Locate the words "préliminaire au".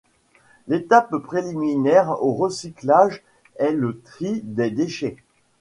1.17-2.33